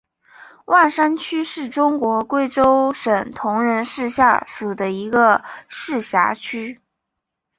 [0.65, 6.81] 万山区是中国贵州省铜仁市下属的一个市辖区。